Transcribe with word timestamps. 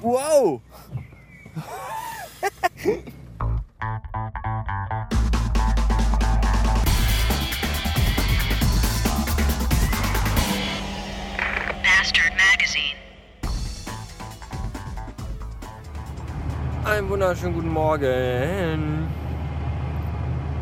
Wow! 0.00 0.60
Bastard 11.82 12.32
Magazine. 12.36 12.94
Einen 16.84 17.08
wunderschönen 17.08 17.54
guten 17.54 17.72
Morgen. 17.72 19.08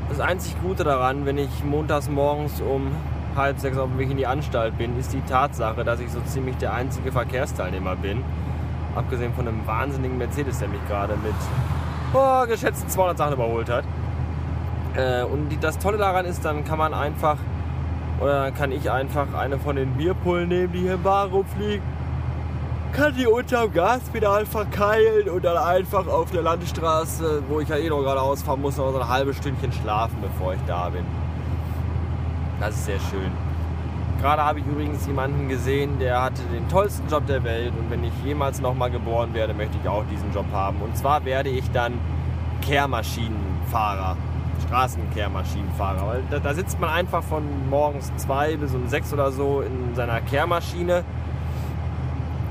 Das 0.09 0.21
einzig 0.21 0.55
Gute 0.62 0.82
daran, 0.82 1.27
wenn 1.27 1.37
ich 1.37 1.62
montags 1.62 2.09
morgens 2.09 2.62
um 2.62 2.91
halb 3.37 3.59
sechs 3.59 3.77
auf 3.77 3.91
dem 3.91 3.98
Weg 3.98 4.11
in 4.11 4.16
die 4.16 4.27
Anstalt 4.27 4.79
bin, 4.79 4.98
ist 4.98 5.12
die 5.12 5.21
Tatsache, 5.21 5.84
dass 5.84 6.00
ich 6.00 6.11
so 6.11 6.23
ziemlich 6.23 6.57
der 6.57 6.73
einzige 6.73 7.12
Verkehrsteilnehmer 7.12 7.96
bin. 7.96 8.25
Abgesehen 8.96 9.32
von 9.35 9.46
einem 9.46 9.67
wahnsinnigen 9.67 10.18
Mercedes, 10.18 10.59
der 10.59 10.68
mich 10.68 10.81
gerade 10.89 11.14
mit 11.17 11.35
oh, 12.13 12.46
geschätzten 12.46 12.89
200 12.89 13.18
Sachen 13.18 13.35
überholt 13.35 13.68
hat. 13.68 13.85
Äh, 14.96 15.23
und 15.25 15.50
die, 15.50 15.59
das 15.59 15.79
Tolle 15.79 15.99
daran 15.99 16.25
ist, 16.25 16.45
dann 16.45 16.64
kann 16.64 16.79
man 16.79 16.95
einfach, 16.95 17.37
oder 18.21 18.51
kann 18.51 18.73
ich 18.73 18.90
einfach 18.90 19.35
eine 19.35 19.59
von 19.59 19.77
den 19.77 19.93
Bierpullen 19.93 20.49
nehmen, 20.49 20.73
die 20.73 20.81
hier 20.81 20.95
im 20.95 21.03
Bahnhof 21.03 21.46
liegen 21.59 21.82
kann 22.96 23.14
die 23.14 23.27
unterm 23.27 23.71
Gaspedal 23.73 24.46
verkeilen 24.46 25.29
und 25.29 25.45
dann 25.45 25.59
einfach 25.59 26.07
auf 26.07 26.31
der 26.31 26.40
Landstraße, 26.40 27.43
wo 27.46 27.61
ich 27.61 27.68
ja 27.68 27.76
eh 27.76 27.90
noch 27.90 28.01
gerade 28.01 28.23
ausfahren 28.23 28.63
muss, 28.63 28.79
noch 28.79 28.90
so 28.90 28.99
ein 28.99 29.07
halbes 29.07 29.37
Stündchen 29.37 29.71
schlafen, 29.71 30.17
bevor 30.23 30.54
ich 30.54 30.61
da 30.67 30.89
bin. 30.89 31.04
Das 32.59 32.75
ist 32.75 32.87
sehr 32.87 32.98
schön. 33.11 33.45
Gerade 34.27 34.42
habe 34.44 34.58
ich 34.58 34.66
übrigens 34.66 35.06
jemanden 35.06 35.48
gesehen, 35.48 36.00
der 36.00 36.20
hatte 36.20 36.42
den 36.53 36.69
tollsten 36.69 37.08
Job 37.08 37.28
der 37.28 37.44
Welt 37.44 37.72
und 37.78 37.89
wenn 37.92 38.03
ich 38.03 38.11
jemals 38.25 38.61
nochmal 38.61 38.91
geboren 38.91 39.33
werde, 39.34 39.55
möchte 39.55 39.78
ich 39.81 39.89
auch 39.89 40.03
diesen 40.11 40.34
Job 40.34 40.47
haben. 40.53 40.83
Und 40.83 40.97
zwar 40.97 41.25
werde 41.25 41.48
ich 41.48 41.70
dann 41.70 41.92
Kehrmaschinenfahrer, 42.61 44.17
Straßenkehrmaschinenfahrer. 44.67 46.09
Weil 46.09 46.23
da, 46.28 46.41
da 46.41 46.55
sitzt 46.55 46.81
man 46.81 46.91
einfach 46.91 47.23
von 47.23 47.45
morgens 47.70 48.11
zwei 48.17 48.56
bis 48.56 48.75
um 48.75 48.89
sechs 48.89 49.12
oder 49.12 49.31
so 49.31 49.61
in 49.61 49.95
seiner 49.95 50.20
Kehrmaschine 50.20 51.05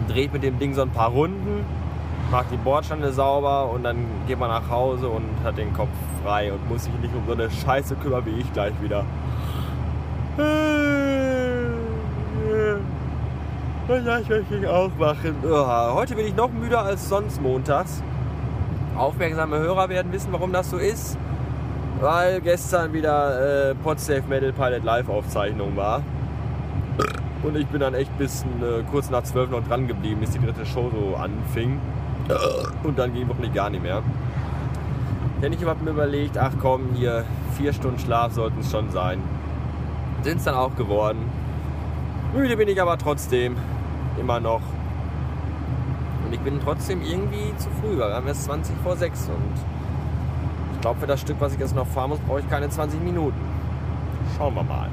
dreht 0.08 0.32
mit 0.32 0.44
dem 0.44 0.58
Ding 0.58 0.76
so 0.76 0.82
ein 0.82 0.92
paar 0.92 1.10
Runden, 1.10 1.66
macht 2.32 2.52
die 2.54 2.58
Bordsteine 2.58 3.12
sauber 3.12 3.70
und 3.70 3.84
dann 3.84 3.98
geht 4.28 4.40
man 4.40 4.48
nach 4.48 4.70
Hause 4.70 5.10
und 5.10 5.26
hat 5.44 5.58
den 5.58 5.74
Kopf 5.74 5.90
frei 6.24 6.54
und 6.54 6.70
muss 6.70 6.86
sich 6.86 6.94
nicht 7.02 7.14
um 7.14 7.26
so 7.28 7.34
eine 7.34 7.52
Scheiße 7.52 7.98
kümmern 7.98 8.26
wie 8.26 8.40
ich 8.40 8.54
gleich 8.54 8.82
wieder. 8.82 9.04
Das 13.88 14.04
möchte 14.28 14.56
ich 14.56 14.68
auch 14.68 14.90
machen. 14.98 15.36
Heute 15.44 16.16
bin 16.16 16.26
ich 16.26 16.36
noch 16.36 16.52
müder 16.52 16.82
als 16.82 17.08
sonst 17.08 17.40
montags. 17.40 18.02
Aufmerksame 18.98 19.60
Hörer 19.60 19.90
werden 19.90 20.12
wissen, 20.12 20.30
warum 20.32 20.52
das 20.52 20.72
so 20.72 20.78
ist. 20.78 21.20
Weil 22.00 22.42
gestern 22.42 22.94
wieder 22.94 23.70
äh, 23.70 23.76
Podsafe 23.76 24.24
Metal 24.28 24.52
Pilot 24.52 24.84
Live 24.84 25.08
Aufzeichnung 25.08 25.76
war. 25.76 26.02
Und 27.44 27.56
ich 27.56 27.68
bin 27.68 27.80
dann 27.80 27.94
echt 27.94 28.18
bis 28.18 28.42
äh, 28.42 28.82
kurz 28.90 29.12
nach 29.12 29.22
zwölf 29.24 29.52
noch 29.52 29.64
dran 29.68 29.88
geblieben, 29.88 30.20
bis 30.20 30.32
die 30.32 30.40
dritte 30.40 30.66
Show 30.66 30.90
so 30.92 31.16
anfing. 31.16 31.80
Und 32.84 32.98
dann 32.98 33.14
ging 33.14 33.28
wirklich 33.28 33.54
gar 33.54 33.70
nicht 33.70 33.84
mehr. 33.84 34.02
Denn 35.44 35.54
ich 35.54 35.64
habe 35.64 35.84
mir 35.84 35.92
überlegt, 35.92 36.40
ach 36.40 36.54
komm, 36.60 36.90
hier 36.96 37.24
vier 37.56 37.72
Stunden 37.72 38.00
Schlaf 38.00 38.34
sollten 38.34 38.62
es 38.62 38.72
schon 38.72 38.90
sein. 38.90 39.22
Sind 40.24 40.40
es 40.40 40.46
dann 40.46 40.56
auch 40.56 40.76
geworden. 40.76 41.20
Müde 42.36 42.58
bin 42.58 42.68
ich 42.68 42.82
aber 42.82 42.98
trotzdem 42.98 43.56
immer 44.20 44.42
noch. 44.42 44.60
Und 46.26 46.34
ich 46.34 46.40
bin 46.42 46.60
trotzdem 46.60 47.02
irgendwie 47.02 47.56
zu 47.58 47.70
früh, 47.80 47.98
weil 47.98 48.10
wir 48.10 48.16
haben 48.16 48.28
erst 48.28 48.44
20 48.44 48.76
vor 48.84 48.98
6 48.98 49.30
und 49.30 49.54
ich 50.74 50.82
glaube, 50.82 51.00
für 51.00 51.08
das 51.08 51.22
Stück, 51.22 51.38
was 51.40 51.54
ich 51.54 51.60
jetzt 51.60 51.74
noch 51.74 51.88
fahren 51.88 52.10
muss, 52.10 52.20
brauche 52.20 52.42
ich 52.42 52.50
keine 52.50 52.68
20 52.70 53.02
Minuten. 53.02 53.40
Schauen 54.38 54.54
wir 54.54 54.64
mal. 54.64 54.90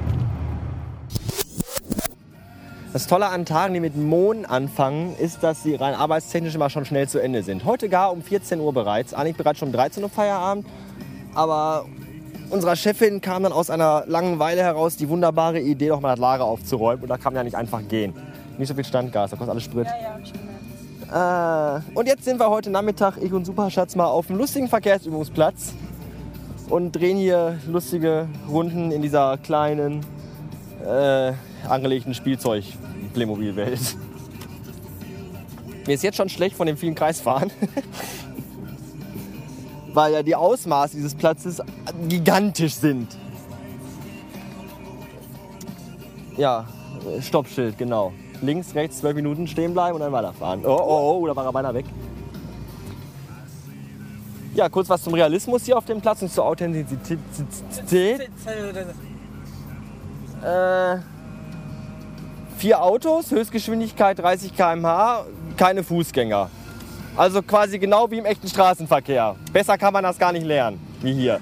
Das 2.93 3.07
Tolle 3.07 3.27
an 3.27 3.43
Tagen, 3.43 3.73
die 3.73 3.81
mit 3.81 3.97
Mohn 3.97 4.45
anfangen, 4.45 5.13
ist, 5.17 5.43
dass 5.43 5.63
sie 5.63 5.75
rein 5.75 5.95
arbeitstechnisch 5.95 6.55
immer 6.55 6.69
schon 6.69 6.85
schnell 6.85 7.09
zu 7.09 7.19
Ende 7.19 7.43
sind. 7.43 7.65
Heute 7.65 7.89
gar 7.89 8.13
um 8.13 8.21
14 8.21 8.61
Uhr 8.61 8.71
bereits, 8.71 9.13
eigentlich 9.13 9.35
bereits 9.35 9.59
schon 9.59 9.67
um 9.69 9.73
13 9.73 10.01
Uhr 10.01 10.09
Feierabend. 10.09 10.65
Aber 11.33 11.85
unserer 12.53 12.75
Chefin 12.75 13.19
kam 13.19 13.43
dann 13.43 13.51
aus 13.51 13.69
einer 13.69 14.03
langen 14.07 14.37
Weile 14.37 14.61
heraus 14.61 14.95
die 14.95 15.09
wunderbare 15.09 15.59
Idee, 15.59 15.89
doch 15.89 15.99
mal 15.99 16.11
das 16.11 16.19
Lager 16.19 16.45
aufzuräumen. 16.45 17.01
Und 17.01 17.09
da 17.09 17.17
kann 17.17 17.33
man 17.33 17.37
ja 17.37 17.43
nicht 17.43 17.57
einfach 17.57 17.81
gehen. 17.87 18.13
Nicht 18.57 18.67
so 18.67 18.75
viel 18.75 18.85
Standgas, 18.85 19.31
da 19.31 19.37
kostet 19.37 19.51
alles 19.51 19.63
Sprit. 19.63 19.87
Ja, 19.87 20.19
ja. 21.11 21.77
Äh, 21.77 21.81
und 21.95 22.07
jetzt 22.07 22.23
sind 22.23 22.39
wir 22.39 22.49
heute 22.49 22.69
Nachmittag, 22.69 23.17
ich 23.17 23.33
und 23.33 23.45
Superschatz, 23.45 23.95
mal 23.95 24.05
auf 24.05 24.29
einem 24.29 24.37
lustigen 24.37 24.67
Verkehrsübungsplatz 24.67 25.73
und 26.69 26.91
drehen 26.91 27.17
hier 27.17 27.57
lustige 27.67 28.27
Runden 28.47 28.91
in 28.91 29.01
dieser 29.01 29.37
kleinen, 29.37 30.05
äh, 30.85 31.33
angelegten 31.67 32.13
Spielzeug-Playmobil-Welt. 32.13 33.97
Mir 35.87 35.93
ist 35.93 36.03
jetzt 36.03 36.17
schon 36.17 36.29
schlecht 36.29 36.55
von 36.55 36.67
dem 36.67 36.77
vielen 36.77 36.95
Kreisfahren. 36.95 37.51
Weil 39.93 40.13
ja 40.13 40.23
die 40.23 40.35
Ausmaße 40.35 40.95
dieses 40.95 41.15
Platzes 41.15 41.61
gigantisch 42.07 42.75
sind. 42.75 43.15
Ja, 46.35 46.65
Stoppschild, 47.21 47.77
genau. 47.77 48.11
Links, 48.41 48.73
rechts, 48.75 48.99
zwölf 48.99 49.15
Minuten 49.15 49.47
stehen 49.47 49.73
bleiben 49.73 49.95
und 49.95 50.01
dann 50.01 50.11
weiterfahren. 50.11 50.65
Oh, 50.65 50.69
oh, 50.69 51.19
oh, 51.21 51.27
da 51.27 51.35
war 51.35 51.45
er 51.45 51.51
beinahe 51.51 51.73
weg. 51.75 51.85
Ja, 54.55 54.69
kurz 54.69 54.89
was 54.89 55.01
zum 55.01 55.13
Realismus 55.13 55.63
hier 55.63 55.77
auf 55.77 55.85
dem 55.85 56.01
Platz 56.01 56.21
und 56.21 56.31
zur 56.31 56.45
Authentizität. 56.45 57.19
Äh, 60.43 60.97
vier 62.57 62.81
Autos, 62.81 63.31
Höchstgeschwindigkeit 63.31 64.19
30 64.19 64.55
km/h, 64.55 65.25
keine 65.57 65.83
Fußgänger. 65.83 66.49
Also 67.15 67.43
quasi 67.43 67.77
genau 67.77 68.09
wie 68.09 68.17
im 68.17 68.25
echten 68.25 68.47
Straßenverkehr. 68.47 69.35
Besser 69.51 69.77
kann 69.77 69.93
man 69.93 70.03
das 70.03 70.17
gar 70.17 70.31
nicht 70.31 70.45
lernen, 70.45 70.79
wie 71.01 71.13
hier. 71.13 71.39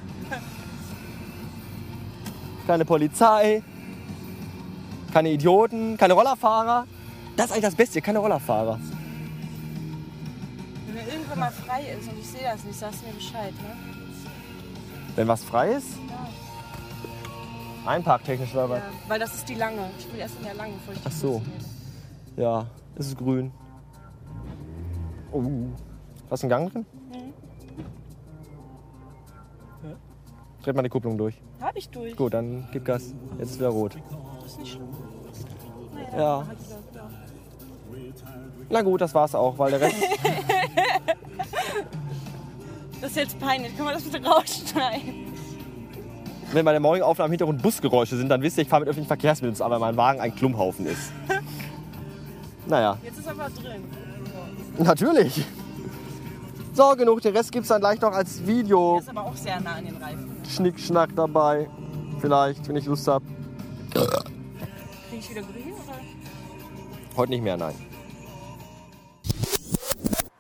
Keine 2.68 2.84
Polizei, 2.84 3.64
keine 5.14 5.32
Idioten, 5.32 5.98
keine 5.98 6.14
Rollerfahrer. 6.14 6.86
Das 7.38 7.48
ist 7.48 7.52
eigentlich 7.54 7.64
das 7.64 7.76
Beste, 7.76 8.02
keine 8.02 8.20
Rollerfahrer. 8.20 8.80
Wenn 10.88 10.98
er 10.98 11.08
irgendwann 11.08 11.40
mal 11.40 11.52
frei 11.52 11.84
ist 11.98 12.10
und 12.10 12.20
ich 12.20 12.28
sehe 12.28 12.44
das 12.44 12.64
nicht, 12.66 12.78
sagst 12.78 13.02
du 13.02 13.08
mir 13.08 13.14
Bescheid, 13.14 13.54
ne? 13.54 13.76
Wenn 15.16 15.28
was 15.28 15.44
frei 15.44 15.72
ist, 15.74 15.88
einparktechnisch 17.86 18.54
oder 18.54 18.70
was? 18.70 18.80
Ja, 18.80 18.84
weil 19.08 19.20
das 19.20 19.34
ist 19.36 19.48
die 19.48 19.56
lange. 19.56 19.90
Ich 19.98 20.12
will 20.12 20.20
erst 20.20 20.38
in 20.38 20.46
der 20.46 20.54
langen, 20.54 20.74
bevor 20.78 20.94
ich 20.94 21.00
die 21.00 21.08
Ach 21.08 21.12
so. 21.12 21.42
Ja, 22.38 22.66
es 22.96 23.08
ist 23.08 23.18
grün. 23.18 23.52
Oh. 25.32 25.44
Hast 26.30 26.44
du 26.44 26.48
einen 26.48 26.50
Gang 26.50 26.72
drin? 26.72 26.86
Mhm. 27.12 27.34
Dreht 30.64 30.76
mal 30.76 30.84
die 30.84 30.90
Kupplung 30.90 31.18
durch. 31.18 31.42
Hab 31.60 31.76
ich 31.76 31.90
durch. 31.90 32.16
Gut, 32.16 32.34
dann 32.34 32.68
gib 32.72 32.86
Gas. 32.86 33.14
Jetzt 33.40 33.52
ist 33.52 33.60
wieder 33.60 33.70
rot. 33.70 33.98
Das 34.42 34.52
ist 34.52 34.60
nicht 34.60 34.72
schlimm. 34.74 34.88
Ja. 36.12 36.12
Wieder, 36.12 36.22
ja. 36.22 36.48
Na 38.70 38.82
gut, 38.82 39.02
das 39.02 39.14
war's 39.14 39.36
auch, 39.36 39.58
weil 39.58 39.72
der 39.72 39.82
Rest. 39.82 39.96
Das 43.02 43.10
ist 43.10 43.16
jetzt 43.18 43.40
peinlich. 43.40 43.76
Kann 43.76 43.86
man 43.86 43.96
das 43.96 44.04
bitte 44.04 44.24
rausschneiden? 44.24 45.34
wenn 46.54 46.66
bei 46.66 46.72
der 46.72 46.80
morgigen 46.80 47.04
Aufnahme 47.04 47.28
im 47.28 47.32
Hintergrund 47.32 47.62
Busgeräusche 47.62 48.16
sind, 48.16 48.30
dann 48.30 48.42
wisst 48.42 48.58
ihr, 48.58 48.64
ich 48.64 48.70
fahre 48.70 48.82
mit 48.82 48.90
öffentlichen 48.90 49.08
Verkehrsmitteln, 49.08 49.60
aber 49.62 49.80
mein 49.80 49.98
Wagen 49.98 50.20
ein 50.20 50.36
Klumphaufen 50.36 50.86
ist. 50.86 51.12
Naja, 52.68 52.96
Jetzt 53.04 53.18
ist 53.18 53.28
aber 53.28 53.50
drin. 53.50 53.84
Natürlich. 54.84 55.46
So, 56.74 56.96
genug. 56.96 57.22
Den 57.22 57.36
Rest 57.36 57.52
gibt's 57.52 57.70
dann 57.70 57.82
gleich 57.82 58.00
noch 58.02 58.14
als 58.14 58.46
Video. 58.46 58.94
Der 58.94 59.02
ist 59.02 59.10
aber 59.10 59.26
auch 59.26 59.36
sehr 59.36 59.60
nah 59.60 59.76
an 59.76 59.86
den 59.86 59.98
Reifen. 59.98 60.42
Schnickschnack 60.48 61.16
dabei. 61.16 61.70
Vielleicht, 62.20 62.68
wenn 62.68 62.76
ich 62.76 62.86
Lust 62.86 63.08
habe. 63.08 63.26
Krieg 63.94 65.20
ich 65.20 65.30
wieder 65.30 65.42
grün 65.42 65.74
oder? 65.74 67.18
Heute 67.18 67.32
nicht 67.32 67.44
mehr, 67.44 67.58
nein. 67.58 67.76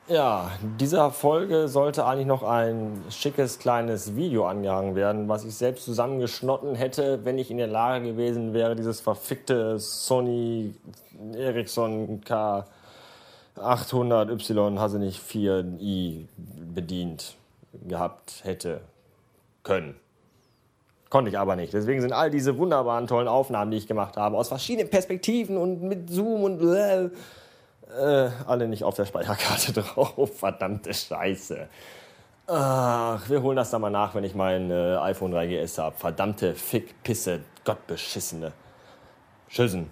Ja, 0.07 0.51
dieser 0.77 1.11
Folge 1.11 1.69
sollte 1.69 2.05
eigentlich 2.05 2.27
noch 2.27 2.43
ein 2.43 3.01
schickes 3.09 3.59
kleines 3.59 4.15
Video 4.15 4.45
angehangen 4.45 4.95
werden, 4.95 5.29
was 5.29 5.45
ich 5.45 5.55
selbst 5.55 5.85
zusammengeschnotten 5.85 6.75
hätte, 6.75 7.23
wenn 7.23 7.37
ich 7.37 7.49
in 7.49 7.57
der 7.57 7.67
Lage 7.67 8.07
gewesen 8.07 8.53
wäre, 8.53 8.75
dieses 8.75 8.99
verfickte 8.99 9.79
Sony 9.79 10.73
Ericsson 11.33 12.21
K800Y, 13.57 14.79
hasse 14.79 14.99
nicht 14.99 15.21
4i 15.21 16.25
bedient 16.73 17.35
gehabt 17.87 18.41
hätte 18.43 18.81
können. 19.63 19.95
Konnte 21.09 21.29
ich 21.29 21.37
aber 21.37 21.55
nicht. 21.55 21.73
Deswegen 21.73 22.01
sind 22.01 22.13
all 22.13 22.31
diese 22.31 22.57
wunderbaren, 22.57 23.07
tollen 23.07 23.27
Aufnahmen, 23.27 23.71
die 23.71 23.77
ich 23.77 23.87
gemacht 23.87 24.15
habe, 24.15 24.37
aus 24.37 24.47
verschiedenen 24.47 24.89
Perspektiven 24.89 25.57
und 25.57 25.83
mit 25.83 26.09
Zoom 26.09 26.43
und 26.43 26.61
äh, 26.63 27.09
alle 28.47 28.67
nicht 28.67 28.83
auf 28.83 28.95
der 28.95 29.05
Speicherkarte 29.05 29.73
drauf. 29.81 30.37
Verdammte 30.37 30.93
Scheiße. 30.93 31.67
Ach, 32.47 33.29
wir 33.29 33.41
holen 33.41 33.57
das 33.57 33.71
dann 33.71 33.81
mal 33.81 33.89
nach, 33.89 34.15
wenn 34.15 34.23
ich 34.23 34.35
mein 34.35 34.71
äh, 34.71 34.97
iPhone 34.97 35.33
3GS 35.33 35.77
habe. 35.81 35.95
Verdammte 35.97 36.55
Fick, 36.55 37.03
Pisse, 37.03 37.41
Gottbeschissene. 37.65 38.53
Tschüssen. 39.49 39.91